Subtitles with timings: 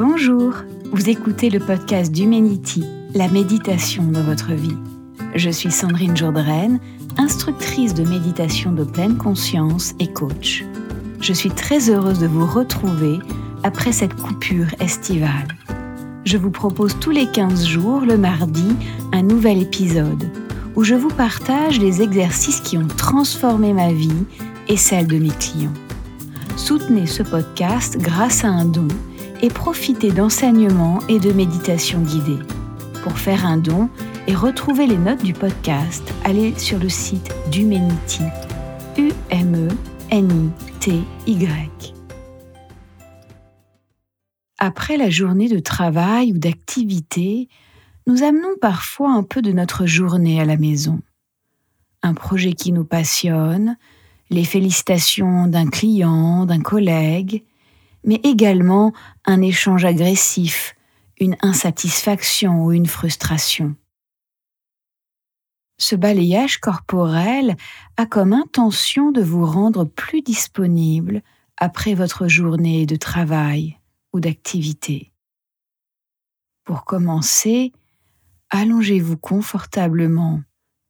[0.00, 0.54] Bonjour,
[0.92, 4.76] vous écoutez le podcast d'Humanity, la méditation dans votre vie.
[5.34, 6.78] Je suis Sandrine Jourdraine,
[7.16, 10.64] instructrice de méditation de pleine conscience et coach.
[11.20, 13.18] Je suis très heureuse de vous retrouver
[13.64, 15.48] après cette coupure estivale.
[16.24, 18.76] Je vous propose tous les 15 jours, le mardi,
[19.12, 20.30] un nouvel épisode
[20.76, 24.24] où je vous partage les exercices qui ont transformé ma vie
[24.68, 25.74] et celle de mes clients.
[26.54, 28.86] Soutenez ce podcast grâce à un don
[29.42, 32.42] et profitez d'enseignements et de méditations guidées.
[33.02, 33.88] Pour faire un don
[34.26, 38.24] et retrouver les notes du podcast, allez sur le site d'Humanity,
[38.98, 39.78] U-M-E-N-I-T-Y.
[44.58, 47.48] Après la journée de travail ou d'activité,
[48.08, 51.00] nous amenons parfois un peu de notre journée à la maison.
[52.02, 53.76] Un projet qui nous passionne,
[54.30, 57.44] les félicitations d'un client, d'un collègue,
[58.04, 58.92] mais également
[59.24, 60.74] un échange agressif,
[61.20, 63.74] une insatisfaction ou une frustration.
[65.78, 67.56] Ce balayage corporel
[67.96, 71.22] a comme intention de vous rendre plus disponible
[71.56, 73.78] après votre journée de travail
[74.12, 75.12] ou d'activité.
[76.64, 77.72] Pour commencer,
[78.50, 80.42] allongez-vous confortablement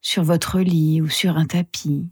[0.00, 2.10] sur votre lit ou sur un tapis.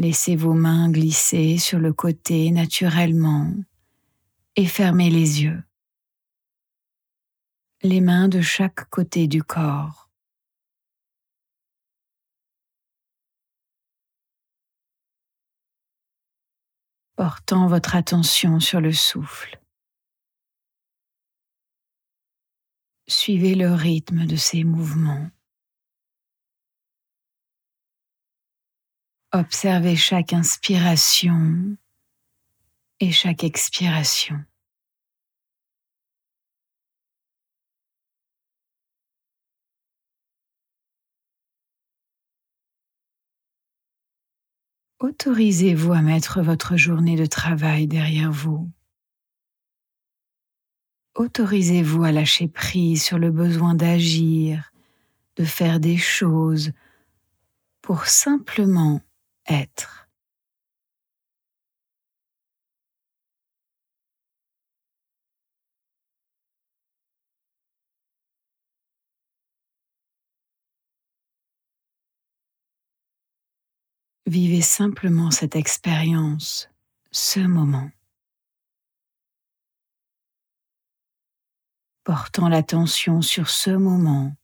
[0.00, 3.52] Laissez vos mains glisser sur le côté naturellement
[4.54, 5.60] et fermez les yeux.
[7.82, 10.08] Les mains de chaque côté du corps.
[17.16, 19.60] Portant votre attention sur le souffle.
[23.08, 25.28] Suivez le rythme de ces mouvements.
[29.32, 31.76] Observez chaque inspiration
[32.98, 34.42] et chaque expiration.
[45.00, 48.70] Autorisez-vous à mettre votre journée de travail derrière vous.
[51.16, 54.72] Autorisez-vous à lâcher prise sur le besoin d'agir,
[55.36, 56.72] de faire des choses
[57.82, 59.02] pour simplement
[59.48, 60.08] être.
[74.26, 76.68] Vivez simplement cette expérience,
[77.10, 77.90] ce moment.
[82.04, 84.36] Portant l'attention sur ce moment,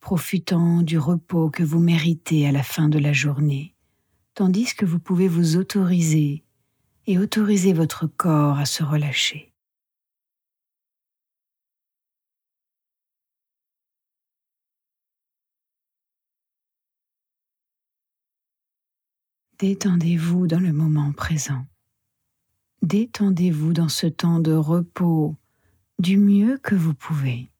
[0.00, 3.75] profitant du repos que vous méritez à la fin de la journée
[4.36, 6.44] tandis que vous pouvez vous autoriser
[7.06, 9.54] et autoriser votre corps à se relâcher.
[19.58, 21.66] Détendez-vous dans le moment présent.
[22.82, 25.34] Détendez-vous dans ce temps de repos
[25.98, 27.50] du mieux que vous pouvez.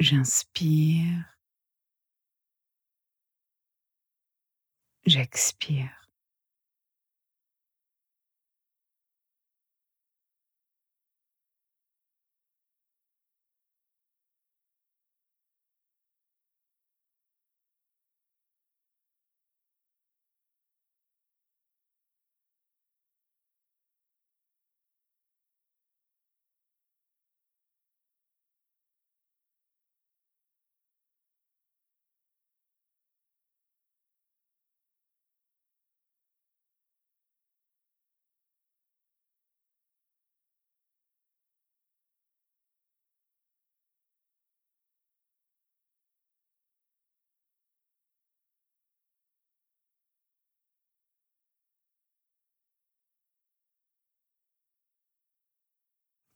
[0.00, 1.39] J'inspire.
[5.10, 5.99] J'expire.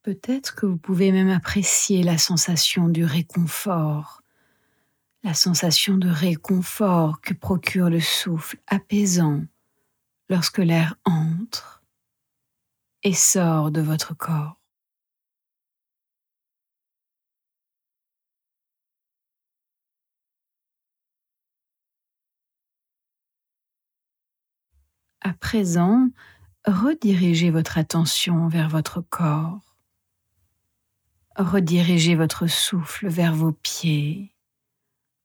[0.04, 4.20] Peut-être que vous pouvez même apprécier la sensation du réconfort,
[5.22, 9.44] la sensation de réconfort que procure le souffle apaisant
[10.28, 11.82] lorsque l'air entre
[13.02, 14.60] et sort de votre corps.
[25.22, 26.10] À présent,
[26.66, 29.73] redirigez votre attention vers votre corps
[31.36, 34.34] redirigez votre souffle vers vos pieds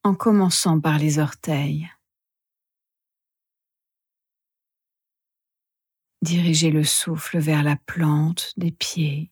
[0.03, 1.89] en commençant par les orteils.
[6.21, 9.31] Dirigez le souffle vers la plante des pieds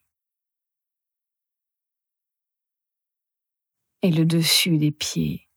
[4.01, 5.47] et le dessus des pieds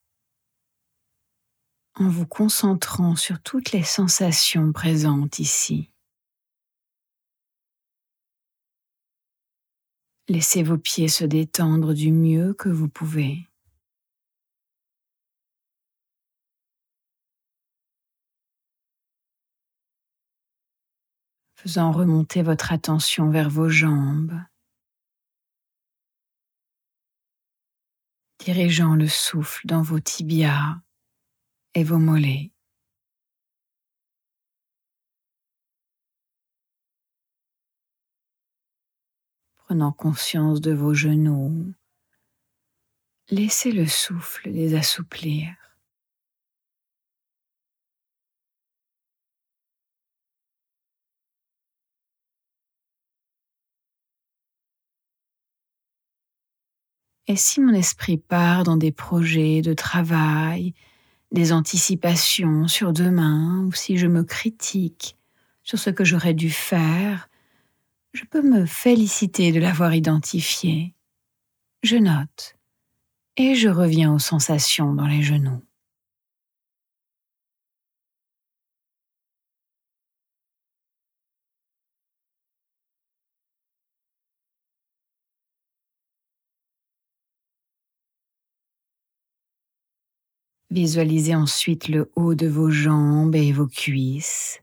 [1.95, 5.91] en vous concentrant sur toutes les sensations présentes ici.
[10.31, 13.49] Laissez vos pieds se détendre du mieux que vous pouvez.
[21.57, 24.41] Faisant remonter votre attention vers vos jambes,
[28.39, 30.77] dirigeant le souffle dans vos tibias
[31.75, 32.53] et vos mollets.
[39.71, 41.73] Prenant conscience de vos genoux,
[43.29, 45.55] laissez le souffle les assouplir.
[57.29, 60.75] Et si mon esprit part dans des projets de travail,
[61.31, 65.17] des anticipations sur demain, ou si je me critique
[65.63, 67.30] sur ce que j'aurais dû faire,
[68.13, 70.95] je peux me féliciter de l'avoir identifié.
[71.83, 72.57] Je note
[73.37, 75.63] et je reviens aux sensations dans les genoux.
[90.71, 94.61] Visualisez ensuite le haut de vos jambes et vos cuisses.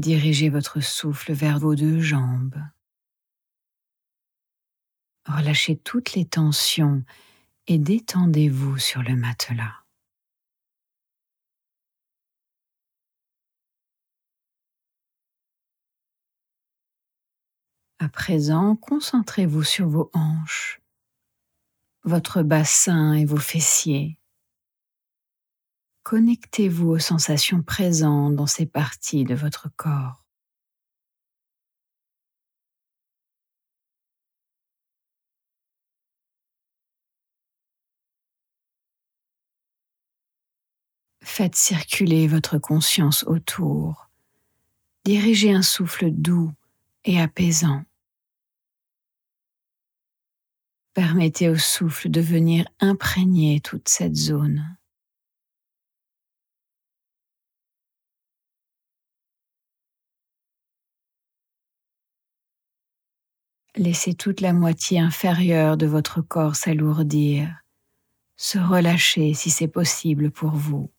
[0.00, 2.56] Dirigez votre souffle vers vos deux jambes.
[5.26, 7.04] Relâchez toutes les tensions
[7.66, 9.74] et détendez-vous sur le matelas.
[17.98, 20.80] À présent, concentrez-vous sur vos hanches,
[22.04, 24.19] votre bassin et vos fessiers.
[26.10, 30.24] Connectez-vous aux sensations présentes dans ces parties de votre corps.
[41.22, 44.10] Faites circuler votre conscience autour.
[45.04, 46.52] Dirigez un souffle doux
[47.04, 47.84] et apaisant.
[50.92, 54.76] Permettez au souffle de venir imprégner toute cette zone.
[63.76, 67.62] Laissez toute la moitié inférieure de votre corps s'alourdir,
[68.36, 70.90] se relâcher si c'est possible pour vous.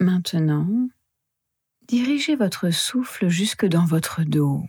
[0.00, 0.88] Maintenant,
[1.86, 4.64] dirigez votre souffle jusque dans votre dos.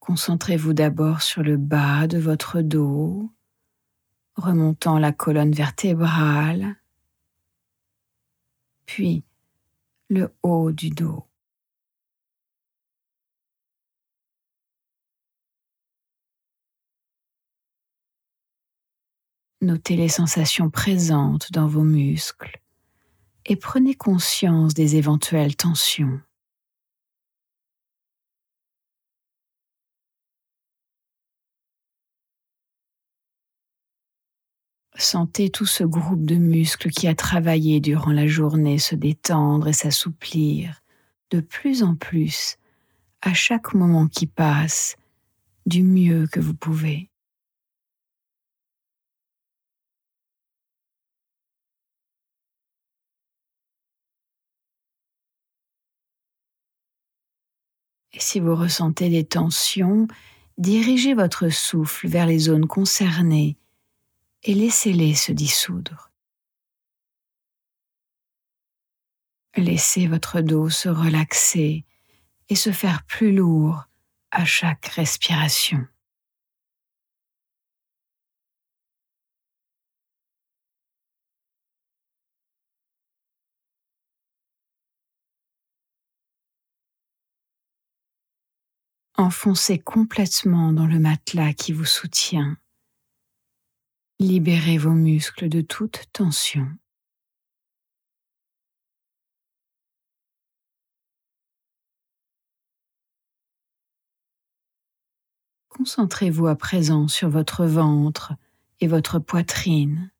[0.00, 3.30] Concentrez-vous d'abord sur le bas de votre dos,
[4.36, 6.77] remontant la colonne vertébrale,
[8.88, 9.22] puis
[10.08, 11.26] le haut du dos.
[19.60, 22.62] Notez les sensations présentes dans vos muscles
[23.44, 26.20] et prenez conscience des éventuelles tensions.
[35.00, 39.72] Sentez tout ce groupe de muscles qui a travaillé durant la journée se détendre et
[39.72, 40.82] s'assouplir
[41.30, 42.56] de plus en plus
[43.22, 44.96] à chaque moment qui passe
[45.66, 47.10] du mieux que vous pouvez.
[58.12, 60.08] Et si vous ressentez des tensions,
[60.58, 63.56] dirigez votre souffle vers les zones concernées
[64.48, 66.10] et laissez-les se dissoudre.
[69.58, 71.84] Laissez votre dos se relaxer
[72.48, 73.84] et se faire plus lourd
[74.30, 75.86] à chaque respiration.
[89.12, 92.56] Enfoncez complètement dans le matelas qui vous soutient.
[94.20, 96.66] Libérez vos muscles de toute tension.
[105.68, 108.32] Concentrez-vous à présent sur votre ventre
[108.80, 110.10] et votre poitrine.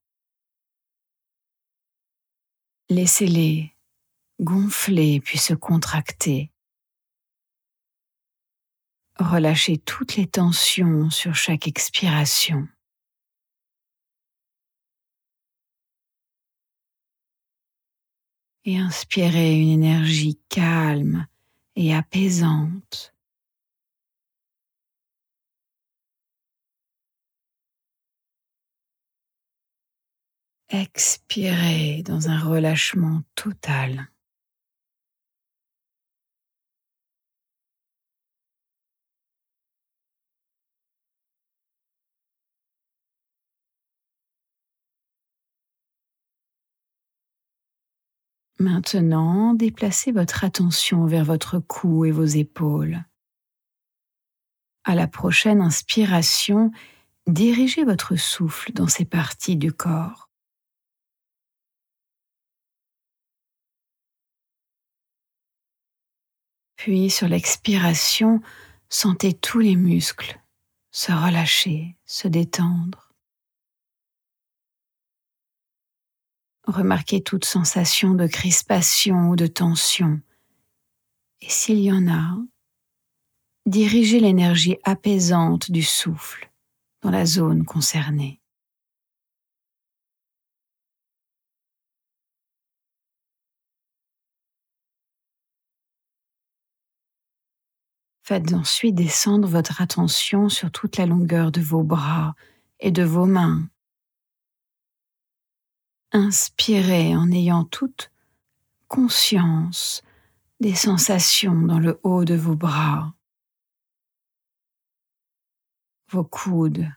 [2.91, 3.75] Laissez-les
[4.39, 6.53] gonfler puis se contracter.
[9.19, 12.69] Relâchez toutes les tensions sur chaque expiration.
[18.71, 21.27] Et inspirez une énergie calme
[21.75, 23.15] et apaisante.
[30.69, 34.11] Expirez dans un relâchement total.
[48.59, 53.05] Maintenant, déplacez votre attention vers votre cou et vos épaules.
[54.85, 56.73] À la prochaine inspiration,
[57.27, 60.29] dirigez votre souffle dans ces parties du corps.
[66.77, 68.41] Puis sur l'expiration,
[68.89, 70.41] sentez tous les muscles
[70.91, 73.08] se relâcher, se détendre.
[76.69, 80.21] Remarquez toute sensation de crispation ou de tension.
[81.41, 82.37] Et s'il y en a,
[83.65, 86.51] dirigez l'énergie apaisante du souffle
[87.01, 88.43] dans la zone concernée.
[98.25, 102.35] Faites ensuite descendre votre attention sur toute la longueur de vos bras
[102.79, 103.71] et de vos mains
[106.13, 108.11] Inspirez en ayant toute
[108.89, 110.03] conscience
[110.61, 113.15] des sensations dans le haut de vos bras,
[116.11, 116.89] vos coudes,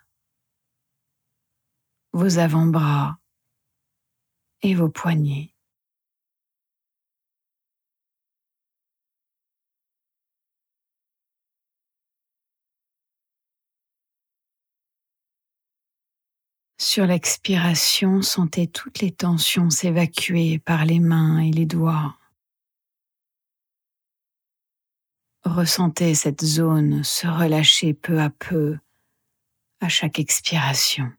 [2.14, 3.20] vos avant-bras
[4.62, 5.51] et vos poignets.
[16.84, 22.18] Sur l'expiration, sentez toutes les tensions s'évacuer par les mains et les doigts.
[25.44, 28.80] Ressentez cette zone se relâcher peu à peu
[29.80, 31.12] à chaque expiration.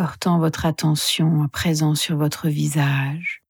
[0.00, 3.44] Portant votre attention à présent sur votre visage,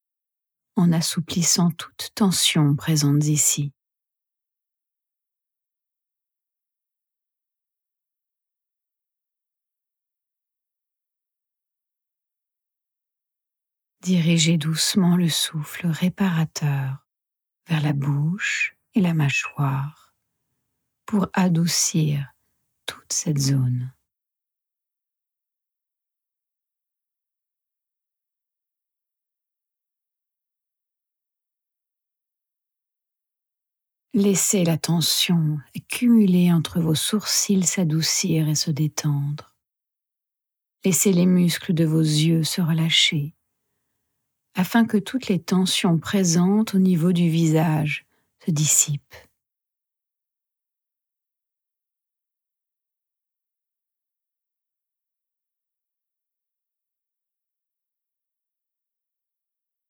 [0.75, 3.73] en assouplissant toute tension présente ici.
[14.03, 17.07] Dirigez doucement le souffle réparateur
[17.69, 20.17] vers la bouche et la mâchoire
[21.07, 22.35] pour adoucir
[22.87, 23.93] toute cette zone.
[34.13, 39.55] Laissez la tension accumulée entre vos sourcils s'adoucir et se détendre.
[40.85, 43.35] Laissez les muscles de vos yeux se relâcher
[44.55, 48.05] afin que toutes les tensions présentes au niveau du visage
[48.45, 49.15] se dissipent.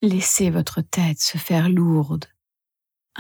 [0.03, 2.27] Laissez votre tête se faire lourde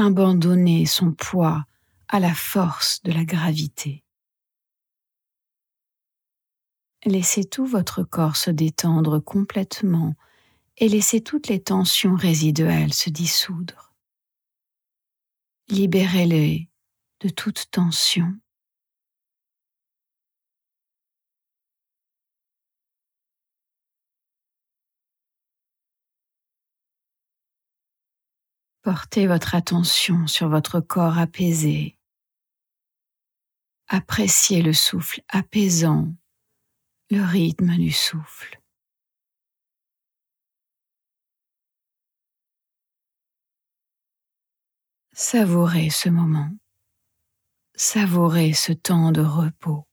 [0.00, 1.66] abandonner son poids
[2.08, 4.02] à la force de la gravité.
[7.04, 10.14] Laissez tout votre corps se détendre complètement
[10.78, 13.94] et laissez toutes les tensions résiduelles se dissoudre.
[15.68, 16.68] Libérez-les
[17.20, 18.34] de toute tension.
[28.92, 31.96] Portez votre attention sur votre corps apaisé.
[33.86, 36.12] Appréciez le souffle apaisant,
[37.08, 38.60] le rythme du souffle.
[45.12, 46.50] Savourez ce moment.
[47.76, 49.86] Savourez ce temps de repos.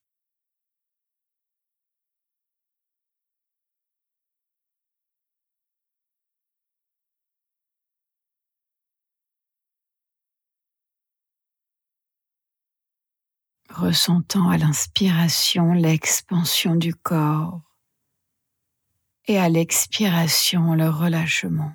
[13.77, 17.61] Ressentant à l'inspiration l'expansion du corps
[19.25, 21.73] et à l'expiration le relâchement.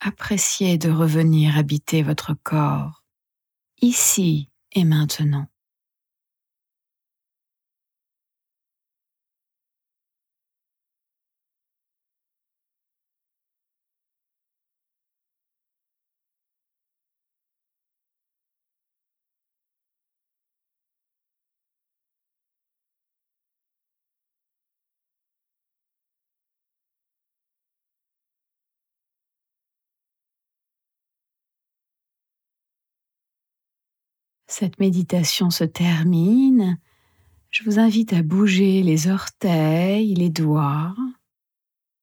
[0.00, 3.04] Appréciez de revenir habiter votre corps,
[3.80, 5.51] ici et maintenant.
[34.52, 36.78] Cette méditation se termine.
[37.48, 40.94] Je vous invite à bouger les orteils, les doigts.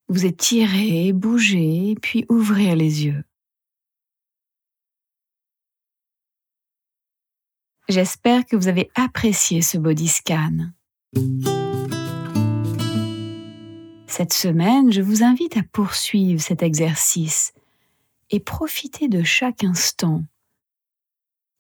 [0.08, 3.24] Vous étirez, bougez, puis ouvrir les yeux.
[7.88, 10.72] J'espère que vous avez apprécié ce body scan.
[14.08, 17.54] Cette semaine, je vous invite à poursuivre cet exercice
[18.32, 20.24] et profiter de chaque instant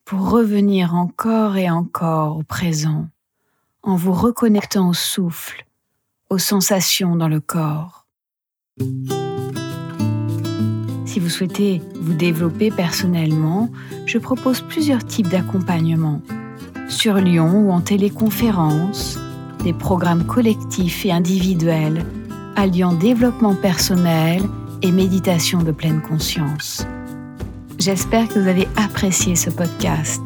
[0.10, 3.08] pour revenir encore et encore au présent
[3.84, 5.68] en vous reconnectant au souffle,
[6.32, 8.08] aux sensations dans le corps.
[11.06, 13.70] Si vous souhaitez vous développer personnellement,
[14.08, 16.24] je propose plusieurs types d'accompagnement.
[16.88, 19.20] Sur Lyon ou en téléconférence,
[19.63, 22.04] des programmes collectifs et individuels
[22.56, 24.42] alliant développement personnel
[24.82, 26.84] et méditation de pleine conscience.
[27.80, 30.22] J'espère que vous avez apprécié ce podcast.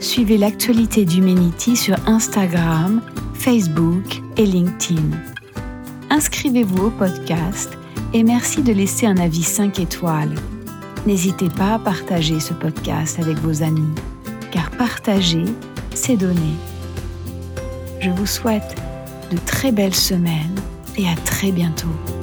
[0.00, 3.02] Suivez l'actualité d'Humanity sur Instagram,
[3.34, 5.10] Facebook et LinkedIn.
[6.08, 7.76] Inscrivez-vous au podcast
[8.14, 10.34] et merci de laisser un avis 5 étoiles.
[11.06, 13.94] N'hésitez pas à partager ce podcast avec vos amis,
[14.50, 15.44] car partager,
[15.94, 16.56] c'est donner.
[18.00, 18.74] Je vous souhaite
[19.30, 20.54] de très belles semaines
[20.96, 22.15] et à très bientôt.